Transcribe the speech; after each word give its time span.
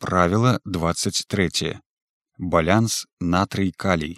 Правіла 0.00 0.60
23. 0.64 1.80
Балянс 2.38 3.06
натрый 3.20 3.72
калій. 3.76 4.16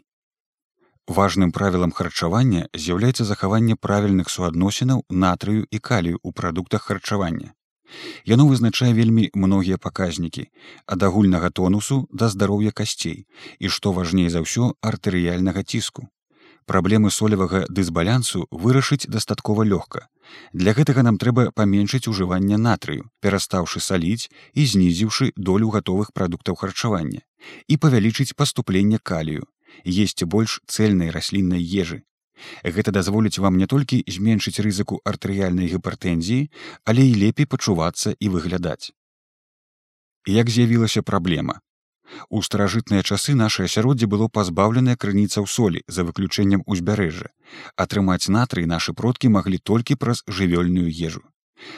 Важным 1.09 1.53
правілам 1.53 1.93
харчавання 1.93 2.69
з'яўляецца 2.75 3.25
захаванне 3.25 3.77
правільных 3.77 4.29
суадносінаў 4.29 5.01
натрыю 5.09 5.65
і 5.71 5.79
калію 5.79 6.21
ў 6.21 6.33
прадуктах 6.37 6.83
харчавання. 6.83 7.57
Яно 8.29 8.45
вызначае 8.47 8.93
вельмі 8.93 9.31
многія 9.33 9.81
паказнікі 9.81 10.45
ад 10.85 11.03
агульнага 11.03 11.49
тонусу 11.49 12.05
да 12.13 12.29
здароўя 12.29 12.77
касцей 12.77 13.25
і 13.59 13.73
што 13.73 13.97
важней 13.97 14.29
за 14.29 14.45
ўсё 14.45 14.77
артэрыяльнага 14.85 15.65
ціску. 15.65 16.13
Праблемы 16.69 17.09
солевага 17.11 17.65
дысбалянсу 17.73 18.45
вырашыць 18.53 19.09
дастаткова 19.09 19.65
лёгка. 19.65 20.13
Для 20.53 20.73
гэтага 20.75 21.03
нам 21.07 21.19
трэба 21.23 21.51
паменшыць 21.55 22.09
ужыванне 22.11 22.59
натрыю, 22.59 23.09
перастаўшы 23.21 23.81
саліць 23.81 24.31
і 24.55 24.67
знізіўшы 24.67 25.33
долю 25.37 25.71
гатовых 25.77 26.13
прадуктаў 26.13 26.59
харчавання 26.61 27.23
і 27.69 27.77
павялічыць 27.77 28.35
паступленне 28.37 28.99
калію, 29.03 29.47
есці 29.87 30.25
больш 30.25 30.61
цэльнай 30.67 31.11
расліннай 31.11 31.63
ежы. 31.63 32.03
Гэта 32.65 32.91
дазволіць 32.91 33.39
вам 33.39 33.57
не 33.61 33.67
толькі 33.67 34.05
зменшыць 34.09 34.61
рызыку 34.65 35.01
артэрыяльнай 35.05 35.69
гіпертэнзіі, 35.73 36.49
але 36.85 37.07
і 37.07 37.19
лепей 37.23 37.47
пачувацца 37.47 38.15
і 38.19 38.33
выглядаць. 38.35 38.93
Як 40.27 40.51
з'явілася 40.51 41.03
праблема, 41.03 41.61
У 42.29 42.43
старажытныя 42.43 43.03
часы 43.03 43.35
нашае 43.35 43.67
асяроддзе 43.71 44.07
было 44.07 44.29
пазбаўленае 44.29 44.97
крыніцаў 44.97 45.47
солі 45.47 45.83
за 45.87 46.05
выключэннем 46.05 46.63
узбярэжжа. 46.67 47.31
Атрымаць 47.77 48.29
натрый 48.29 48.67
нашы 48.67 48.95
продкі 48.95 49.33
маглі 49.37 49.59
толькі 49.59 49.97
праз 49.97 50.25
жывёльную 50.27 50.91
ежу. 50.91 51.23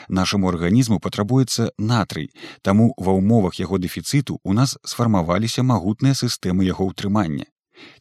Нашаму 0.07 0.49
арганізму 0.49 0.99
патрабуецца 0.99 1.71
натрый, 1.77 2.29
таму 2.61 2.93
ва 2.97 3.15
ўмовах 3.19 3.59
яго 3.59 3.77
дэфіцыту 3.77 4.39
ў 4.39 4.51
нас 4.53 4.77
сфармаваліся 4.83 5.63
магутныя 5.63 6.15
сістэмы 6.15 6.63
яго 6.69 6.87
ўтрымання. 6.91 7.45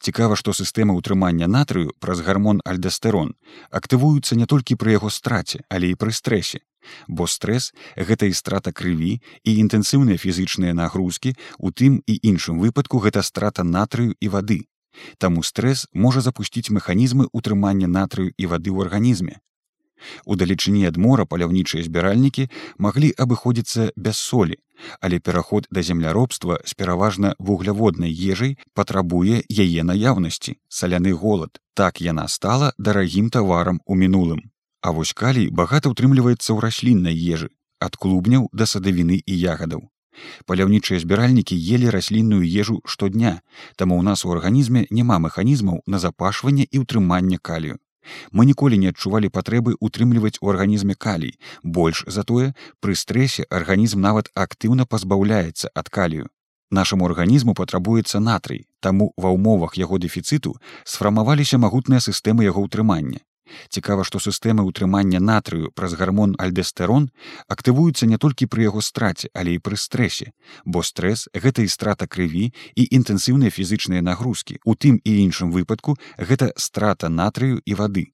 Цікава, 0.00 0.36
што 0.36 0.52
сістэма 0.52 0.94
ўтрымання 0.94 1.48
натрыю 1.48 1.94
праз 1.98 2.20
гармон 2.20 2.60
альдастерон 2.64 3.34
актывуюцца 3.70 4.36
не 4.36 4.46
толькі 4.46 4.78
пры 4.78 4.94
яго 4.98 5.10
страце, 5.10 5.64
але 5.68 5.90
і 5.90 5.98
пры 5.98 6.12
стрэсе. 6.12 6.62
Бо 7.08 7.26
стрэс 7.26 7.72
гэта 7.96 8.26
і 8.26 8.34
страта 8.34 8.72
крыві 8.72 9.20
і 9.44 9.50
інтэнсіўныя 9.64 10.18
фізычныя 10.18 10.74
нагрузкі, 10.74 11.36
у 11.58 11.70
тым 11.70 12.02
і 12.06 12.18
іншым 12.22 12.58
выпадку 12.58 12.98
гэта 12.98 13.22
страта 13.22 13.62
натрыю 13.62 14.14
і 14.20 14.28
вады. 14.28 14.60
Таму 15.18 15.42
стрэс 15.42 15.86
можа 15.94 16.20
запусціць 16.20 16.70
механізмы 16.70 17.28
ўтрымання 17.32 17.88
натрыю 17.88 18.34
і 18.36 18.44
вады 18.46 18.70
ў 18.70 18.84
арганізме. 18.86 19.40
У 20.26 20.36
далечыні 20.36 20.84
ад 20.90 20.98
мора 20.98 21.24
паляўнічыя 21.30 21.82
збіральнікі 21.86 22.48
маглі 22.78 23.12
абыходзіцца 23.24 23.90
без 23.96 24.18
солі, 24.18 24.58
але 25.00 25.18
пераход 25.18 25.68
да 25.70 25.82
земляробства 25.82 26.58
з 26.64 26.74
пераважна 26.74 27.34
вугляводнай 27.38 28.12
ежай 28.12 28.56
патрабуе 28.74 29.42
яе 29.48 29.86
наяўнасці, 29.86 30.58
саляны 30.68 31.14
голад. 31.14 31.62
Так 31.74 32.02
яна 32.04 32.28
стала 32.28 32.72
дарагім 32.78 33.30
таварам 33.30 33.80
у 33.86 33.94
мінулым. 33.94 34.51
А 34.82 34.90
вось 34.90 35.14
калій 35.14 35.46
багата 35.54 35.94
ўтрымліваецца 35.94 36.50
ў 36.50 36.58
расліннай 36.58 37.14
ежы, 37.14 37.54
ад 37.78 37.94
клубняў 37.94 38.50
да 38.50 38.66
садавіны 38.66 39.22
і 39.22 39.34
ягадаў. 39.38 39.86
Паляўнічыя 40.46 40.98
збіральнікі 40.98 41.54
елі 41.54 41.94
раслінную 41.94 42.42
ежу 42.42 42.82
штодня, 42.84 43.40
таму 43.76 43.96
ў 43.98 44.02
нас 44.02 44.26
у 44.26 44.34
арганізме 44.34 44.84
няма 44.90 45.22
механізмаў 45.22 45.80
на 45.86 46.02
запашванне 46.02 46.66
і 46.66 46.82
ўтрыманне 46.82 47.38
калію. 47.38 47.78
Мы 48.34 48.44
ніколі 48.50 48.78
не 48.82 48.90
адчувалі 48.90 49.30
патрэбы 49.30 49.78
ўтрымліваць 49.78 50.42
у 50.42 50.50
арганізме 50.50 50.98
калій. 50.98 51.38
Больш 51.62 52.04
затое, 52.06 52.52
пры 52.82 52.98
стрэсе 52.98 53.46
арганізм 53.48 54.02
нават 54.02 54.34
актыўна 54.34 54.84
пазбаўляецца 54.84 55.70
ад 55.74 55.88
калію. 55.88 56.26
Нашаму 56.72 57.06
арганізму 57.06 57.54
патрабуецца 57.54 58.18
натрый, 58.18 58.66
таму 58.80 59.12
ва 59.16 59.30
ўмовах 59.30 59.78
яго 59.78 60.02
дэфіцыту 60.02 60.58
сфармаваліся 60.82 61.62
магутныя 61.62 62.00
сістэмы 62.00 62.48
яго 62.50 62.66
ўтрымання. 62.66 63.22
Цікава, 63.68 64.04
што 64.04 64.20
сістэмы 64.22 64.64
ўтрымання 64.68 65.20
натрыю 65.20 65.72
праз 65.74 65.94
гармон 65.98 66.34
альдастерон 66.38 67.10
актывуюцца 67.48 68.06
не 68.06 68.18
толькі 68.18 68.46
пры 68.46 68.68
яго 68.68 68.80
страце, 68.80 69.28
але 69.34 69.56
і 69.56 69.62
пры 69.62 69.76
стрэсе, 69.76 70.32
бо 70.64 70.82
стрэс 70.82 71.28
гэта 71.34 71.66
і 71.66 71.68
страта 71.68 72.06
крыві 72.06 72.52
і 72.74 72.82
інтэнсіўныя 72.98 73.50
фізычныя 73.50 74.02
нагрузкі. 74.02 74.58
У 74.64 74.74
тым 74.74 74.98
і 75.04 75.12
іншым 75.26 75.52
выпадку 75.52 75.98
гэта 76.18 76.52
страта 76.56 77.08
натрыю 77.08 77.60
і 77.64 77.74
вады. 77.74 78.12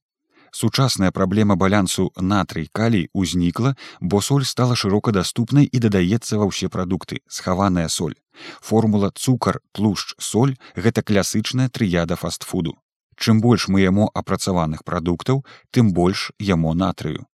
Сучасная 0.50 1.10
праблема 1.10 1.56
балянсу 1.56 2.10
натрый 2.16 2.68
калій 2.72 3.08
узнікла, 3.12 3.76
бо 4.00 4.22
соль 4.22 4.44
стала 4.44 4.76
шырока 4.76 5.12
даступнай 5.12 5.68
і 5.68 5.78
дадаецца 5.78 6.40
ва 6.40 6.48
ўсе 6.48 6.72
прадукты, 6.72 7.20
схаваная 7.28 7.88
соль. 7.88 8.16
Формула 8.62 9.12
цукар, 9.14 9.60
тлушч, 9.72 10.14
соль 10.18 10.56
гэта 10.74 11.02
класычная 11.02 11.68
трыяда 11.68 12.16
фастфуду. 12.16 12.78
Чым 13.18 13.40
больш 13.40 13.66
мы 13.68 13.82
яму 13.82 14.10
апрацаваных 14.14 14.84
прадуктаў, 14.84 15.44
тым 15.70 15.92
больш 15.92 16.30
яму 16.38 16.74
натрыю. 16.74 17.26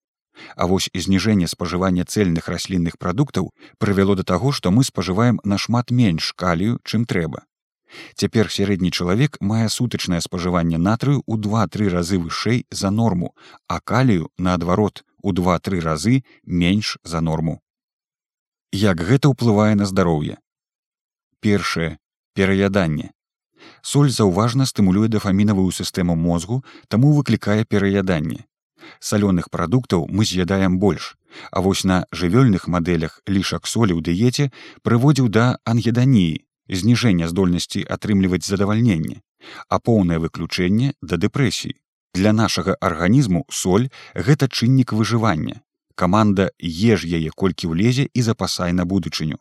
А 0.57 0.67
вось 0.67 0.91
зніжэнне 0.95 1.47
спажывання 1.47 2.05
цельных 2.05 2.49
раслінных 2.49 2.99
прадуктаў 2.99 3.53
прывяло 3.79 4.17
да 4.17 4.25
таго, 4.25 4.51
што 4.53 4.71
мы 4.71 4.85
спажываем 4.85 5.41
нашмат 5.45 5.91
менш 5.91 6.33
калію, 6.33 6.81
чым 6.85 7.05
трэба. 7.05 7.45
Цяпер 8.19 8.51
сярэдні 8.51 8.91
чалавек 8.91 9.39
мае 9.41 9.69
сутачнае 9.69 10.21
спажыванне 10.25 10.79
натрыю 10.79 11.23
ў 11.23 11.39
два-тры 11.39 11.89
разы 11.93 12.19
вышэй 12.19 12.67
за 12.71 12.91
норму, 12.91 13.35
а 13.69 13.79
калію, 13.81 14.33
наадварот, 14.39 15.05
у 15.23 15.33
два-тры 15.33 15.81
разы 15.81 16.25
менш 16.45 16.99
за 17.05 17.21
норму. 17.21 17.61
Як 18.75 18.99
гэта 18.99 19.31
ўплывае 19.31 19.79
на 19.79 19.87
здароўе? 19.87 20.41
Першае 21.39 21.99
пераяданне. 22.35 23.14
Соль 23.83 24.11
заўважна 24.11 24.67
стымулюе 24.67 25.09
дафамінавую 25.09 25.71
сістэму 25.73 26.17
мозгу, 26.17 26.65
таму 26.89 27.13
выклікае 27.13 27.65
пераяданне. 27.65 28.45
Салёных 29.01 29.51
прадуктаў 29.51 30.07
мы 30.09 30.25
з'ядаем 30.25 30.79
больш, 30.79 31.17
А 31.51 31.61
вось 31.61 31.85
на 31.85 32.07
жывёльных 32.13 32.69
мадэлях 32.69 33.21
лішак 33.27 33.67
солі 33.67 33.95
ў 33.95 34.01
дыеце 34.03 34.51
прыводзіў 34.83 35.29
да 35.29 35.59
ангеданіі, 35.65 36.43
зніжэння 36.69 37.29
здольнасці 37.29 37.85
атрымліваць 37.97 38.45
задавальненне, 38.47 39.21
а 39.69 39.79
поўнае 39.79 40.19
выключэнне 40.19 40.95
да 41.03 41.19
дэпрэсіі. 41.19 41.79
Для 42.15 42.33
нашага 42.33 42.77
арганізму 42.81 43.45
соль 43.51 43.91
гэта 44.15 44.49
чыннік 44.49 44.95
выжывання. 44.95 45.63
Каманда 45.95 46.51
еш 46.63 47.07
яе 47.07 47.31
колькі 47.31 47.71
ўлезе 47.75 48.07
і 48.11 48.21
запасай 48.23 48.73
на 48.73 48.85
будучыню. 48.85 49.39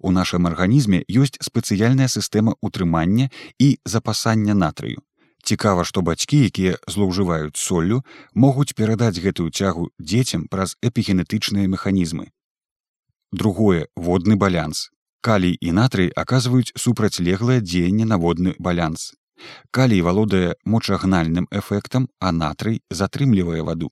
У 0.00 0.10
нашым 0.10 0.46
арганізме 0.46 1.04
ёсць 1.08 1.40
спецыяльная 1.40 2.08
сістэма 2.08 2.54
ўтрымання 2.62 3.30
і 3.58 3.78
запасання 3.84 4.54
натрыю. 4.54 5.02
Цікава, 5.42 5.84
што 5.84 6.02
бацькі, 6.02 6.38
якія 6.46 6.78
злоўжываюць 6.86 7.58
соллю, 7.58 8.02
могуць 8.34 8.74
перадаць 8.78 9.18
гэтую 9.18 9.50
цягу 9.50 9.90
дзецям 9.98 10.46
праз 10.46 10.76
эпігенетычныя 10.82 11.66
механізмы. 11.66 12.30
Другое 13.32 13.88
водны 13.96 14.36
балянс. 14.36 14.90
Калій 15.20 15.56
і 15.60 15.72
натрый 15.72 16.12
аказваюць 16.14 16.74
супрацьлеглае 16.76 17.60
дзеянне 17.60 18.04
на 18.04 18.18
водны 18.18 18.54
балянс. 18.58 19.14
Калій 19.70 20.02
валодае 20.02 20.54
мочагнальным 20.64 21.48
эфектам, 21.50 22.08
а 22.20 22.30
натрый 22.32 22.82
затрымлівае 22.90 23.62
ваду. 23.62 23.90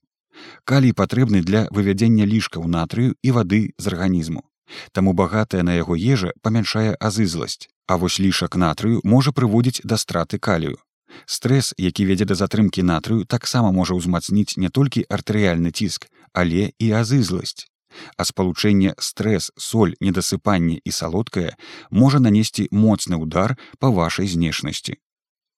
Калій 0.64 0.92
патрэбны 0.92 1.42
для 1.42 1.66
вывядзення 1.70 2.26
лішкаў 2.26 2.66
натрыю 2.66 3.14
і 3.22 3.30
вады 3.30 3.74
з 3.78 3.86
арганізму. 3.86 4.44
Таму 4.92 5.12
багатая 5.12 5.62
на 5.62 5.74
яго 5.74 5.96
ежа 5.96 6.32
памяншае 6.42 6.96
азызласць, 7.00 7.68
А 7.90 7.96
вось 7.96 8.20
лішак 8.20 8.54
натрыю 8.54 9.00
можа 9.02 9.32
прыводзіць 9.34 9.82
да 9.82 9.96
страты 9.98 10.38
калію. 10.38 10.78
Стрэс, 11.26 11.74
які 11.76 12.06
вядзе 12.06 12.24
да 12.24 12.36
затрымкі 12.38 12.86
натрыю, 12.86 13.26
таксама 13.26 13.72
можа 13.74 13.98
ўзмацніць 13.98 14.54
не 14.62 14.70
толькі 14.70 15.02
артэрыяльны 15.10 15.74
ціск, 15.74 16.06
але 16.32 16.70
і 16.78 16.92
азызласць. 16.94 17.66
А 18.14 18.22
спалучэнне 18.22 18.94
стрэс, 18.94 19.50
соль, 19.58 19.98
недасыпанне 19.98 20.78
і 20.84 20.90
салодкае 20.94 21.58
можа 21.90 22.22
нанесці 22.22 22.70
моцны 22.70 23.18
ўдар 23.18 23.58
па 23.82 23.90
вашай 23.90 24.30
знешнасці. 24.30 24.94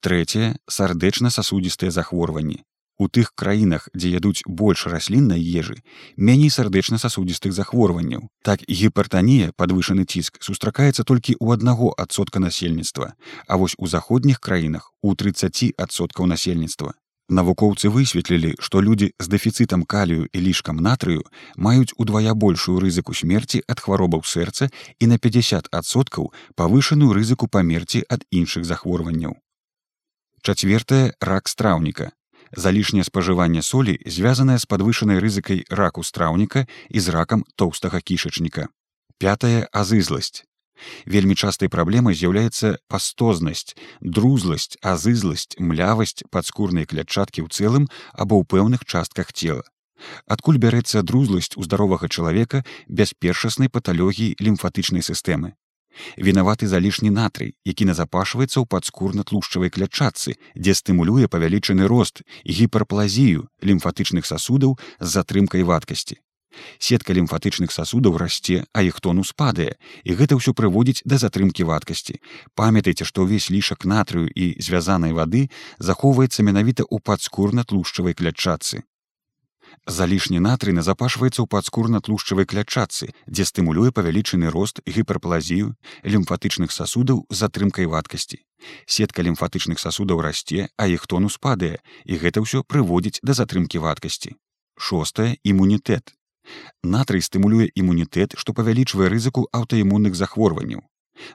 Трэцяе 0.00 0.56
сардэчна-сасудістыя 0.72 1.92
захворванні. 1.92 2.64
У 2.98 3.08
тых 3.08 3.32
краінах, 3.34 3.88
дзе 3.96 4.12
ядуць 4.12 4.44
больш 4.46 4.86
расліннай 4.86 5.40
ежы, 5.40 5.80
меней 6.16 6.50
сардэчна-сасудістых 6.52 7.52
захворванняў. 7.52 8.28
Так 8.44 8.60
гіпертанія, 8.68 9.52
падвышаны 9.56 10.04
ціск 10.04 10.36
сустракаецца 10.44 11.02
толькі 11.02 11.34
ў 11.40 11.56
аднаго 11.56 11.94
адсотка 11.96 12.38
насельніцтва, 12.38 13.14
А 13.48 13.56
вось 13.56 13.74
у 13.78 13.86
заходніх 13.86 14.40
краінах 14.40 14.92
у 15.02 15.14
30соткаў 15.14 16.26
насельніцтва. 16.26 16.94
Навукоўцы 17.32 17.88
высветлілі, 17.88 18.54
што 18.60 18.82
людзі 18.84 19.12
з 19.18 19.26
дэфіцытам 19.32 19.84
калію 19.88 20.28
і 20.28 20.38
лішкам 20.38 20.76
натрыю 20.76 21.24
маюць 21.56 21.94
удвая 21.96 22.34
большую 22.34 22.76
рызыку 22.84 23.14
смерці 23.14 23.62
ад 23.66 23.80
хваробаў 23.80 24.20
сэрца 24.20 24.68
і 25.00 25.06
на 25.06 25.16
50соткаў 25.16 26.32
павышаную 26.60 27.16
рызыку 27.16 27.48
памерці 27.48 28.04
ад 28.08 28.26
іншых 28.30 28.68
захворванняў. 28.68 29.38
Чацвертае 30.42 31.14
рак 31.20 31.48
страўніка 31.48 32.12
залішняе 32.56 33.04
спажыванне 33.04 33.62
солі 33.62 33.98
звязанае 34.06 34.58
з 34.58 34.68
падвышанай 34.68 35.18
рызыкай 35.18 35.64
раку 35.70 36.04
страўніка 36.04 36.66
і 36.88 36.98
з 37.00 37.08
ракам 37.08 37.44
тоўстага 37.56 38.00
кішачніка. 38.00 38.68
Пятая 39.18 39.68
азызласць. 39.72 40.44
Вельмі 41.06 41.34
частай 41.34 41.68
праблемай 41.68 42.14
з'яўляецца 42.14 42.78
пастознасць, 42.88 43.76
друзласць, 44.00 44.76
азызласць, 44.82 45.54
млявасць 45.58 46.26
падскурнай 46.30 46.88
клятчаткі 46.90 47.46
ў 47.46 47.48
цэлым 47.48 47.84
або 48.12 48.42
ў 48.42 48.44
пэўных 48.48 48.84
частках 48.84 49.32
цела. 49.32 49.62
Адкуль 50.26 50.58
бярэцца 50.58 51.02
друзласць 51.06 51.54
у 51.56 51.62
здаровага 51.62 52.10
чалавека 52.10 52.64
без 52.88 53.14
першаснай 53.14 53.70
паталогіі 53.70 54.34
лімфатычнай 54.42 55.02
сістэмы. 55.06 55.54
Вінаваты 56.16 56.66
залішні 56.66 57.10
натрый, 57.10 57.54
які 57.64 57.84
назапашваецца 57.88 58.60
ў 58.60 58.66
падскурна-тлушчавай 58.66 59.70
клятчатцы, 59.70 60.36
дзе 60.56 60.72
стымулюе 60.74 61.28
павялічаны 61.28 61.86
рост 61.86 62.22
гіперплазію 62.46 63.48
лімфатычных 63.62 64.26
сасудаў 64.26 64.78
з 65.00 65.08
затрымкай 65.08 65.62
вадкасці. 65.62 66.20
Сетка 66.78 67.16
лімфатычных 67.16 67.72
сасудаў 67.72 68.16
расце, 68.20 68.64
а 68.72 68.82
іх 68.84 69.00
тонус 69.00 69.32
падае, 69.32 69.76
і 70.04 70.16
гэта 70.18 70.36
ўсё 70.36 70.52
прыводзіць 70.52 71.04
да 71.08 71.16
затрымкі 71.16 71.64
вадкасці. 71.64 72.20
Памятайце, 72.54 73.08
што 73.08 73.24
ўвесь 73.24 73.48
лішак 73.48 73.88
натрыю 73.88 74.28
і 74.28 74.56
звязанай 74.60 75.16
вады 75.16 75.48
захоўваецца 75.78 76.44
менавіта 76.44 76.84
ў 76.84 77.00
падскурна-тлушчавай 77.00 78.12
клятчатцы. 78.12 78.84
Залішні 79.86 80.38
натрый 80.38 80.74
назапашваецца 80.76 81.42
ў 81.42 81.48
падскурна-тлушчавай 81.50 82.46
клячацы, 82.46 83.10
дзе 83.26 83.44
стымулюе 83.48 83.90
павялічаны 83.90 84.52
рост 84.52 84.78
гіперплазію 84.86 85.74
лімфатычных 86.06 86.70
сасудаў 86.70 87.26
з 87.30 87.36
затрымкай 87.42 87.90
вадкасці. 87.90 88.38
Сетка 88.86 89.26
лімфатычных 89.26 89.82
сасудаў 89.82 90.22
расце, 90.22 90.68
а 90.76 90.86
іх 90.86 91.06
тонус 91.06 91.38
падае, 91.42 91.82
і 92.04 92.14
гэта 92.22 92.44
ўсё 92.46 92.62
прыводзіць 92.62 93.22
да 93.26 93.34
затрымкі 93.34 93.82
вадкасці. 93.82 94.38
Шостае 94.78 95.36
імунітэт. 95.42 96.14
Натрый 96.82 97.22
стымулюе 97.22 97.70
імунітэт, 97.74 98.38
што 98.38 98.54
павялічвае 98.54 99.10
рызыку 99.10 99.48
аўтаімунных 99.50 100.14
захворванняў. 100.14 100.86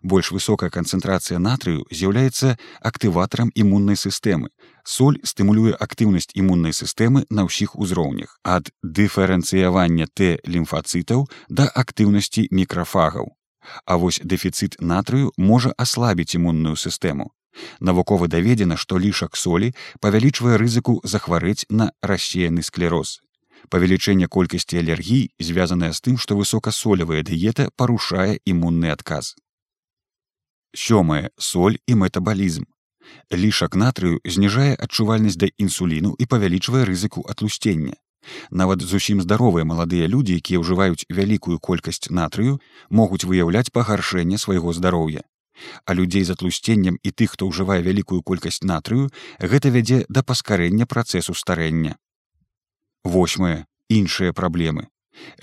Больш 0.01 0.31
высокая 0.31 0.69
канцэнтрацыя 0.69 1.39
натрыю 1.39 1.85
з'яўляецца 1.91 2.57
актыватарам 2.81 3.51
імуннай 3.55 3.95
сістэмы. 3.95 4.49
Соль 4.83 5.19
стымулюе 5.23 5.73
актыўнасць 5.73 6.31
імуннай 6.33 6.73
сістэмы 6.73 7.25
на 7.29 7.47
ўсіх 7.47 7.75
узроўнях 7.75 8.39
ад 8.43 8.71
дыферэнцыявання 8.83 10.07
Т 10.13 10.39
лімфацытаў 10.47 11.27
да 11.49 11.67
актыўнасці 11.67 12.47
мікрафагаў. 12.51 13.33
А 13.85 13.97
вось 13.97 14.21
дэфіцыт 14.23 14.79
натрыю 14.79 15.31
можа 15.37 15.73
аслабіць 15.77 16.35
імунную 16.35 16.75
сістэму. 16.75 17.31
Навукова 17.79 18.27
даведзена, 18.27 18.77
што 18.77 18.99
лішак 19.01 19.35
солі 19.35 19.73
павялічвае 19.99 20.57
рызыку 20.61 21.01
захварэць 21.03 21.65
на 21.69 21.91
рассеяны 22.01 22.63
склероз. 22.63 23.19
Павелічэнне 23.69 24.27
колькасці 24.27 24.79
алергій 24.79 25.33
звязанае 25.39 25.91
з 25.91 25.99
тым, 26.05 26.15
што 26.21 26.37
высокасолевая 26.37 27.25
дыета 27.25 27.69
парушае 27.75 28.39
імунны 28.45 28.93
адказ 28.93 29.35
сёмае 30.75 31.29
соль 31.37 31.77
і 31.87 31.95
метабалізм. 31.95 32.63
Лішак 33.31 33.75
натрыю 33.75 34.19
зніжае 34.25 34.75
адчувальнасць 34.75 35.39
да 35.39 35.47
інсуліну 35.57 36.15
і 36.19 36.25
павялічвае 36.25 36.83
рызыку 36.89 37.23
атлусцення. 37.27 37.95
Нават 38.51 38.81
зусім 38.81 39.21
здаровыя 39.21 39.63
маладыя 39.63 40.07
людзі 40.07 40.35
якія 40.41 40.59
ўжываюць 40.59 41.07
вялікую 41.09 41.59
колькасць 41.59 42.11
натрыю 42.11 42.59
могуць 42.89 43.23
выяўляць 43.23 43.71
пагаршэнне 43.71 44.37
свайго 44.37 44.73
здароўя. 44.73 45.23
А 45.85 45.93
людзей 45.93 46.23
з 46.23 46.35
атлусценнем 46.35 46.99
і 47.01 47.09
тых 47.11 47.33
хто 47.33 47.47
ўжывае 47.47 47.79
вялікую 47.81 48.21
колькасць 48.21 48.61
натрыю 48.61 49.09
гэта 49.39 49.71
вядзе 49.71 50.03
да 50.09 50.23
паскарэння 50.23 50.85
працэсу 50.85 51.33
старэння. 51.33 51.97
Восьмае. 53.03 53.65
Іншыя 53.87 54.35
праблемы 54.35 54.91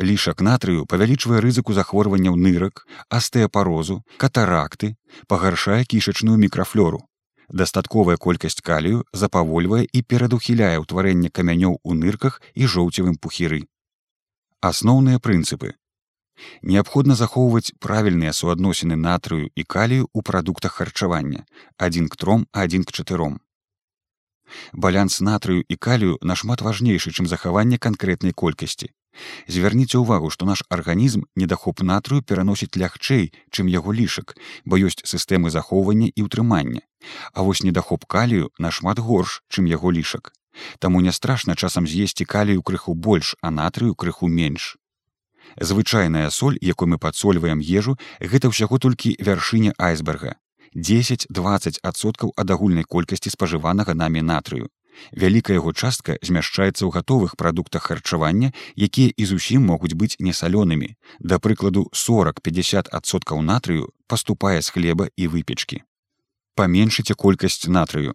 Лішак 0.00 0.40
натрыю 0.40 0.86
павялічвае 0.90 1.40
рызыку 1.44 1.74
захворванняў 1.74 2.36
нырак, 2.36 2.86
астэапарозу, 3.08 4.02
катаракты, 4.16 4.94
пагаршае 5.26 5.84
кішачную 5.84 6.36
мікрафлору. 6.38 7.02
Дастатковая 7.48 8.16
колькасць 8.16 8.60
калію 8.60 9.04
запавольвае 9.12 9.84
і 9.92 10.02
перадухіляе 10.02 10.80
ўтварэнне 10.82 11.30
камянёў 11.30 11.78
у 11.82 11.94
нырках 11.94 12.40
і 12.54 12.66
жоўцевым 12.66 13.16
пухіры. 13.20 13.64
Асноўныя 14.60 15.20
прынцыпы. 15.20 15.74
Неабходна 16.62 17.14
захоўваць 17.14 17.74
правільныя 17.78 18.32
суадносіны 18.32 18.96
натрыю 18.96 19.50
і 19.54 19.62
калію 19.74 20.08
ў 20.10 20.20
прадуктах 20.30 20.80
харчавання 20.80 21.44
адзін 21.76 22.08
к 22.08 22.16
тром 22.16 22.46
адзін 22.64 22.84
к 22.88 22.96
чатыром. 22.96 23.38
Балянс 24.72 25.20
натрыю 25.20 25.64
і 25.68 25.76
калію 25.76 26.18
нашмат 26.22 26.62
важнейшы, 26.62 27.12
чым 27.12 27.26
захаванне 27.30 27.78
канкрэтнай 27.78 28.32
колькасці. 28.32 28.90
Звярніце 29.48 29.98
ўвагу, 29.98 30.30
што 30.30 30.46
наш 30.46 30.64
арганізм 30.68 31.24
недахоп 31.36 31.80
натрыю 31.80 32.22
пераносіць 32.22 32.76
лягчэй, 32.76 33.32
чым 33.50 33.70
яго 33.70 33.94
лішак, 33.94 34.34
бо 34.64 34.78
ёсць 34.78 35.04
сістэмы 35.06 35.50
захоўвання 35.50 36.10
і 36.14 36.26
ўтрымання. 36.26 36.82
А 37.32 37.42
вось 37.42 37.62
недахоп 37.62 38.04
калію 38.04 38.50
нашмат 38.58 38.98
горш, 38.98 39.42
чым 39.48 39.66
яго 39.70 39.92
лішак. 39.92 40.32
Таму 40.78 41.00
не 41.00 41.12
страшна 41.12 41.54
часам 41.54 41.86
з'есці 41.86 42.24
калію 42.24 42.62
крыху 42.62 42.94
больш, 42.94 43.36
а 43.42 43.50
натрыю 43.50 43.94
крыху 43.94 44.28
менш. 44.28 44.76
Звычайная 45.60 46.30
соль, 46.30 46.58
якой 46.60 46.88
мы 46.88 46.98
падсольваем 46.98 47.60
ежу, 47.60 47.98
гэта 48.20 48.48
ўсяго 48.50 48.78
толькі 48.78 49.16
вяршыня 49.20 49.74
айсберга. 49.78 50.34
10-20 50.74 51.78
адсоткаў 51.82 52.34
ад 52.36 52.50
агульнай 52.50 52.82
колькасці 52.82 53.30
спажыванага 53.30 53.94
намі 53.94 54.22
натрыю. 54.22 54.70
Вялікая 55.12 55.56
яго 55.58 55.72
частка 55.72 56.16
змяшчаецца 56.22 56.84
ў 56.86 56.90
гатовых 56.90 57.36
прадуктах 57.36 57.90
харчавання, 57.90 58.52
якія 58.76 59.12
і 59.16 59.24
зусім 59.24 59.66
могуць 59.70 59.94
быць 59.94 60.16
несалёнымі. 60.18 60.94
Да 61.20 61.38
прыкладу 61.38 61.88
40-50соткаў 61.92 63.42
натрыю 63.42 63.92
паступае 64.06 64.62
з 64.62 64.68
хлеба 64.70 65.08
і 65.16 65.28
выпечкі. 65.28 65.82
Паменшыце 66.54 67.14
колькасць 67.14 67.66
натрыю. 67.66 68.14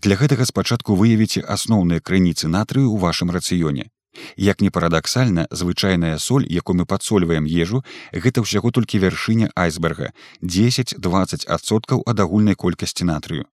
Для 0.00 0.16
гэтага 0.16 0.46
спачатку 0.46 0.94
выявіце 0.94 1.42
асноўныя 1.42 2.00
крыніцы 2.00 2.48
натрыю 2.48 2.88
ў 2.92 2.98
вашым 3.02 3.30
рацыёне. 3.34 3.90
Як 4.36 4.60
не 4.60 4.70
парадаксальна, 4.70 5.46
звычайная 5.50 6.18
соль, 6.18 6.46
якую 6.46 6.76
мы 6.78 6.86
падсольваем 6.86 7.44
ежу, 7.44 7.82
гэта 8.12 8.46
ўсяго 8.46 8.70
толькі 8.70 9.02
вяршыня 9.02 9.50
айсберга 9.56 10.12
10-20соткаў 10.40 12.06
ад 12.06 12.20
агульнай 12.20 12.54
колькасці 12.54 13.04
натрыю. 13.10 13.50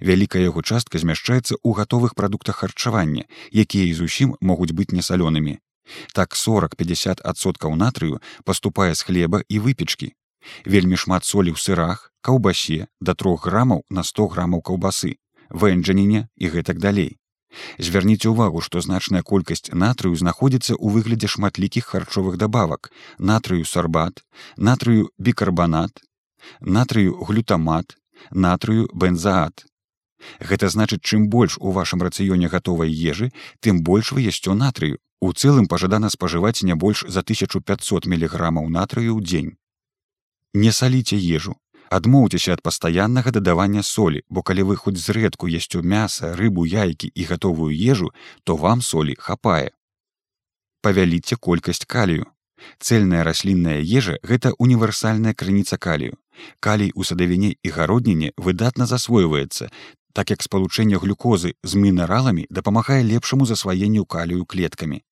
Вялікая 0.00 0.42
яго 0.42 0.62
частка 0.62 0.98
змяшчаецца 0.98 1.54
ў 1.54 1.70
гатовых 1.76 2.14
прадуктах 2.14 2.64
харчавання, 2.64 3.24
якія 3.52 3.84
і 3.88 3.96
зусім 4.00 4.36
могуць 4.40 4.72
быць 4.72 4.92
несалёнымі. 4.92 5.58
Так 6.12 6.36
40-50соткаў 6.36 7.76
натрыю 7.76 8.20
паступае 8.44 8.94
з 8.94 9.02
хлеба 9.02 9.42
і 9.48 9.60
выпечкі. 9.60 10.12
Вельмі 10.64 10.96
шмат 10.96 11.24
солі 11.24 11.52
ў 11.52 11.58
сырах, 11.60 12.12
каўбасе 12.20 12.88
да 13.00 13.14
трох 13.14 13.46
грамаў 13.46 13.84
на 13.90 14.04
100 14.04 14.28
грамаў 14.34 14.62
каўбасы, 14.62 15.16
вэнджаніне 15.50 16.28
і 16.36 16.46
гэтак 16.54 16.78
далей. 16.78 17.18
Звярніце 17.78 18.28
ўвагу, 18.28 18.60
што 18.60 18.80
значная 18.84 19.22
колькасць 19.24 19.72
натрыю 19.72 20.16
знаходзіцца 20.20 20.76
ў 20.76 20.86
выглядзе 20.96 21.28
шматлікіх 21.34 21.88
харчовых 21.92 22.36
дабавак, 22.36 22.92
натрыю 23.18 23.64
сарбат, 23.64 24.24
натрыю 24.56 25.08
бікарбанат, 25.18 26.04
натрыю 26.60 27.16
глютамат, 27.24 27.96
натрыю 28.30 28.88
бензаат. 28.92 29.66
Гэта 30.40 30.68
значыць, 30.68 31.02
чым 31.02 31.28
больш 31.28 31.58
у 31.58 31.70
вашым 31.70 32.02
рацыёне 32.02 32.48
гатовай 32.48 32.90
ежы, 32.90 33.30
тым 33.60 33.82
больш 33.82 34.12
вы 34.12 34.22
ясцё 34.26 34.54
натрыю. 34.54 34.98
У 35.20 35.32
цэлым 35.32 35.66
пажадана 35.66 36.10
спажываць 36.10 36.62
не 36.62 36.74
больш 36.74 37.04
за 37.06 37.22
1500 37.22 38.06
міліграмаў 38.06 38.68
натрыю 38.68 39.18
ў 39.18 39.22
дзень. 39.22 39.50
Не 40.54 40.72
саліце 40.72 41.16
ежу. 41.18 41.56
Адмоўцеся 41.90 42.52
ад 42.52 42.60
пастаяннага 42.62 43.30
дадавання 43.32 43.82
солі, 43.82 44.20
бо 44.28 44.42
калі 44.42 44.62
вы 44.70 44.76
хоць 44.76 45.00
зрэдку 45.00 45.48
ясцю 45.48 45.82
мяса, 45.82 46.34
рыбу, 46.36 46.66
яйкі 46.68 47.08
і 47.14 47.24
гатовую 47.24 47.72
ежу, 47.72 48.12
то 48.44 48.56
вам 48.56 48.82
солі 48.82 49.16
хапае. 49.18 49.72
Павяліце 50.82 51.36
колькасць 51.36 51.88
калію. 51.88 52.26
Цэльная 52.78 53.24
раслінная 53.24 53.80
ежа 53.80 54.18
гэта 54.22 54.52
універсальная 54.58 55.32
крыніца 55.34 55.78
калію. 55.78 56.18
Калій 56.60 56.90
у 56.94 57.04
садавіне 57.04 57.54
і 57.62 57.68
гародніне 57.68 58.32
выдатна 58.36 58.86
засвойваецца, 58.86 59.68
так 60.12 60.30
як 60.30 60.42
спалучэнне 60.42 60.98
глюкозы 60.98 61.54
з 61.62 61.74
мінераламі 61.74 62.46
дапамагае 62.50 63.02
лепшаму 63.04 63.46
засваенню 63.46 64.04
калію 64.04 64.44
клеткамі. 64.44 65.02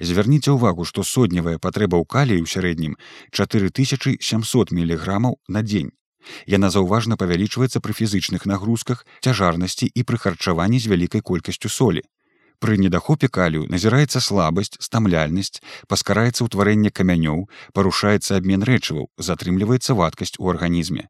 Звярніце 0.00 0.52
ўвагу, 0.52 0.84
што 0.84 1.02
сотнявая 1.02 1.58
патрэба 1.58 1.98
ў 1.98 2.04
каліі 2.06 2.42
ў 2.42 2.46
сярэднім 2.46 2.94
4700 3.30 4.70
міліграмаў 4.70 5.38
на 5.48 5.62
дзень. 5.62 5.90
Яна 6.46 6.70
заўважна 6.70 7.18
павялічваецца 7.18 7.82
пры 7.82 7.92
фізычных 7.98 8.46
нагрузках, 8.46 9.06
цяжарнасці 9.26 9.90
і 9.90 10.02
пры 10.06 10.18
харчаванні 10.18 10.78
з 10.78 10.86
вялікай 10.92 11.20
колькасцю 11.20 11.68
солі. 11.68 12.02
Пры 12.62 12.76
недахопе 12.78 13.26
калію 13.26 13.66
назіраецца 13.74 14.20
слабасць, 14.22 14.76
стамляльнасць, 14.86 15.58
паскараецца 15.90 16.46
ўтварэнне 16.46 16.92
камянёў, 16.94 17.40
парушаецца 17.74 18.38
абмен 18.38 18.62
рэчываў, 18.68 19.08
затрымліваецца 19.18 19.96
вадкасць 19.98 20.38
у 20.38 20.46
арганізме. 20.52 21.08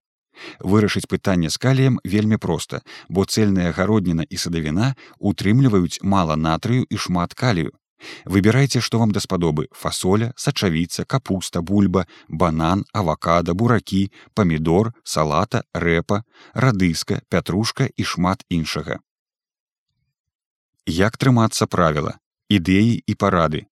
Вырашыць 0.64 1.04
пытанне 1.12 1.52
з 1.52 1.60
каліем 1.60 2.00
вельмі 2.14 2.40
проста, 2.40 2.80
бо 3.12 3.26
цэльная 3.28 3.68
гародніна 3.76 4.24
і 4.24 4.40
садавіна 4.40 4.94
утрымліваюць 5.20 6.00
мала 6.00 6.40
натрыю 6.40 6.88
і 6.88 6.96
шмат 6.96 7.36
калію. 7.36 7.76
Выбірайце, 8.24 8.80
што 8.80 8.98
вам 9.04 9.12
даспадобы 9.12 9.68
фасоля, 9.76 10.32
сачавіца, 10.36 11.04
капуста, 11.04 11.60
бульба, 11.60 12.08
банан, 12.28 12.88
авакада, 12.92 13.52
буракі, 13.52 14.08
памідор, 14.34 14.94
салата, 15.04 15.62
рэпа, 15.74 16.24
радыска, 16.54 17.20
пятрушка 17.28 17.92
і 17.94 18.04
шмат 18.04 18.48
іншага. 18.48 18.98
Як 20.86 21.14
трымацца 21.16 21.66
правіла, 21.70 22.18
ідэі 22.50 23.02
і 23.06 23.14
парады. 23.14 23.66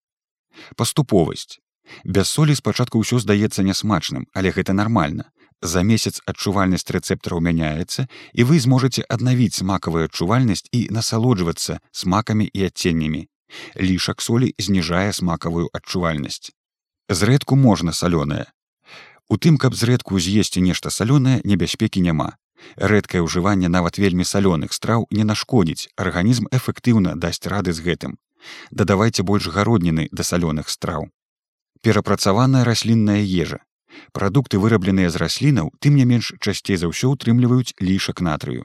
Паступовасць. 0.77 1.59
Без 2.05 2.31
солі 2.31 2.55
спачатку 2.55 3.03
ўсё 3.03 3.19
здаецца 3.19 3.67
нясмачным, 3.67 4.31
але 4.31 4.55
гэта 4.55 4.71
нармальна. 4.73 5.35
За 5.61 5.83
месяц 5.83 6.23
адчувальнасць 6.31 6.87
рэцэптараў 6.87 7.43
мяняецца 7.43 8.07
і 8.33 8.47
вы 8.47 8.63
зможаце 8.63 9.03
аднавіць 9.11 9.59
смакавую 9.59 10.07
адчувальнасць 10.07 10.71
і 10.71 10.87
насалоджвацца 10.95 11.83
смакамі 11.91 12.47
і 12.47 12.71
адценнямі. 12.71 13.27
Лішак 13.75 14.23
солі 14.23 14.55
зніжае 14.59 15.13
смакавую 15.13 15.67
адчувальнасць. 15.75 16.55
Зрэдку 17.11 17.59
можна 17.59 17.91
салёнае. 17.91 18.47
У 19.27 19.37
тым, 19.37 19.59
каб 19.59 19.75
зрэдку 19.75 20.23
з'есці 20.23 20.63
нешта 20.63 20.95
салёнае, 20.95 21.43
небяспекі 21.43 22.01
няма. 22.07 22.39
Рэдкае 22.77 23.23
ўжыванне 23.25 23.69
нават 23.69 23.99
вельмі 23.99 24.25
салёных 24.25 24.73
страў 24.73 25.07
не 25.11 25.25
нашкодзіць, 25.25 25.89
арганізм 25.97 26.49
эфектыўна 26.51 27.17
дасць 27.17 27.47
рады 27.47 27.73
з 27.73 27.81
гэтым. 27.87 28.19
Дадавайце 28.71 29.23
больш 29.23 29.49
гародніны 29.49 30.09
да 30.13 30.23
салёных 30.23 30.69
страў. 30.69 31.09
Перапрацаваная 31.83 32.65
раслінная 32.65 33.21
ежа. 33.21 33.61
Прадукты, 34.13 34.59
вырабленыя 34.59 35.11
з 35.11 35.17
раслінаў, 35.17 35.73
тым 35.81 35.97
не 35.97 36.05
менш 36.05 36.33
часцей 36.41 36.77
за 36.77 36.91
ўсё 36.93 37.13
ўтрымліваюць 37.15 37.75
лішак 37.81 38.21
натрыю. 38.21 38.65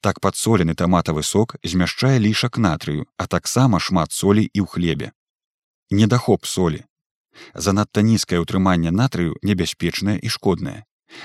Так 0.00 0.20
падсолены 0.20 0.74
таматавы 0.74 1.22
сок 1.22 1.56
змяшчае 1.62 2.18
лішак 2.18 2.58
натрыю, 2.58 3.06
а 3.16 3.26
таксама 3.26 3.80
шмат 3.80 4.12
солі 4.12 4.44
і 4.44 4.60
ў 4.64 4.66
хлебе. 4.66 5.12
Недахоп 5.90 6.46
солі. 6.46 6.84
Занадта 7.54 8.02
нізкае 8.02 8.40
ўтрыманне 8.40 8.90
натрыю 8.90 9.36
небяспечнае 9.42 10.18
і 10.18 10.28
шкоднае. 10.28 10.84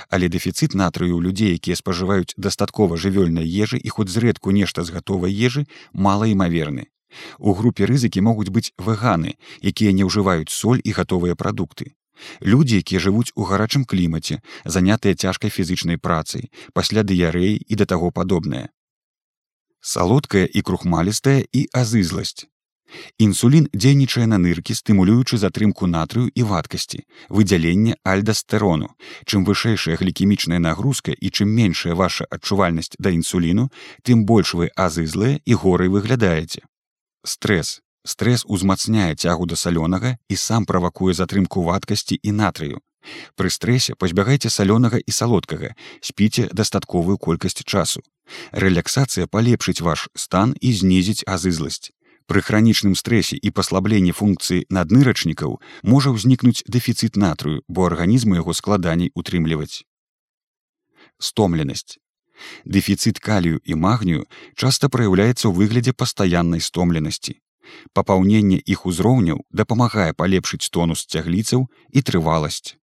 Але 0.10 0.30
дэфіцыт 0.30 0.74
натрыю 0.74 1.18
ў 1.18 1.22
людзей, 1.26 1.52
якія 1.58 1.76
спажываюць 1.80 2.36
дастаткова 2.38 2.98
жывёльнай 2.98 3.46
ежы 3.46 3.78
і 3.78 3.90
хоць 3.90 4.10
зрэдку 4.10 4.52
нешта 4.52 4.84
з 4.84 4.96
гатовай 4.96 5.34
ежы 5.34 5.66
малаімаверны. 5.94 6.90
У 7.38 7.54
групе 7.54 7.86
рызыкі 7.90 8.22
могуць 8.22 8.54
быць 8.54 8.74
вэганы, 8.78 9.36
якія 9.62 9.92
не 9.94 10.06
ўжываюць 10.06 10.54
соль 10.54 10.82
і 10.84 10.94
гатовыя 10.94 11.36
прадукты. 11.36 11.96
Людзі, 12.42 12.84
якія 12.84 13.00
жывуць 13.00 13.32
у 13.36 13.48
гарачым 13.50 13.86
клімаце, 13.86 14.42
занятыя 14.66 15.16
цяжкай 15.16 15.50
фізычнай 15.50 15.98
працай, 15.98 16.52
пасля 16.74 17.04
дыярэі 17.04 17.56
і 17.58 17.80
да 17.80 17.86
таго 17.86 18.12
падобнае. 18.12 18.70
Салодкая 19.82 20.46
і 20.46 20.62
крухмалістая 20.62 21.44
і 21.52 21.68
азызласць. 21.72 22.46
Інсулін 23.18 23.68
дзейнічае 23.74 24.26
на 24.28 24.38
ныркі, 24.42 24.74
стымулюючы 24.74 25.38
затрымку 25.38 25.88
натрыю 25.88 26.32
і 26.34 26.44
вадкасці, 26.44 27.04
выдзяленне 27.30 27.98
альдастэрону. 28.04 28.96
Чым 29.26 29.46
вышэйшая 29.46 29.98
глікемічная 30.02 30.60
нагрузка 30.60 31.12
і 31.12 31.30
чым 31.30 31.54
меншая 31.54 31.96
ваша 31.96 32.26
адчувальнасць 32.30 32.96
да 33.00 33.14
інсуліну, 33.14 33.70
тым 34.04 34.26
больш 34.26 34.54
вы 34.54 34.72
азызлыя 34.76 35.40
і 35.46 35.54
горай 35.54 35.90
выглядаеце. 35.90 36.66
Стрэс. 37.26 37.82
Стрэс 38.08 38.46
узмацняе 38.48 39.14
цягу 39.16 39.46
да 39.46 39.56
салёнага 39.60 40.18
і 40.30 40.36
сам 40.36 40.66
правакуе 40.66 41.14
затрымку 41.14 41.64
вадкасці 41.68 42.18
і 42.24 42.32
натрыю. 42.32 42.80
Пры 43.36 43.50
стрэсе 43.50 43.96
пазбягайце 43.96 44.50
салёнага 44.52 45.00
і 45.00 45.12
салодкага, 45.12 45.76
спіце 46.02 46.50
дастатковую 46.52 47.18
колькасць 47.18 47.64
часу. 47.64 48.04
Рэляксацыя 48.52 49.28
палепшыць 49.28 49.82
ваш 49.82 50.10
стан 50.16 50.56
і 50.60 50.74
знізіць 50.74 51.24
азызласць. 51.26 51.92
Пры 52.30 52.44
хранічным 52.46 52.94
стрэсе 52.94 53.40
і 53.42 53.50
паслабленні 53.50 54.12
функцыі 54.14 54.66
наднырачнікаў 54.70 55.56
можа 55.82 56.14
ўзнікнуць 56.14 56.62
дэфіцыт 56.70 57.18
натрыю, 57.18 57.66
бо 57.68 57.90
арганізму 57.90 58.38
яго 58.38 58.54
складаней 58.54 59.10
утрымліваць. 59.18 59.82
Стомленасць. 61.18 61.98
Дэфіцыт 62.70 63.18
калію 63.18 63.58
і 63.66 63.74
магнію 63.74 64.30
часта 64.54 64.94
праяўляецца 64.94 65.50
ў 65.50 65.54
выглядзе 65.58 65.98
пастаяннай 65.98 66.62
стомленасці. 66.62 67.42
Папаўненне 67.98 68.62
іх 68.62 68.86
узроўняў 68.86 69.42
дапамагае 69.50 70.14
палепшыць 70.14 70.70
тонус 70.70 71.10
цягліцаў 71.10 71.66
і 71.90 72.00
трываласць. 72.06 72.79